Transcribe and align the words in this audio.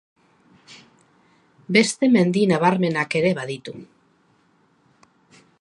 Beste 1.77 2.09
mendi 2.15 2.47
nabarmenak 2.53 3.19
ere 3.23 3.37
baditu. 3.43 3.77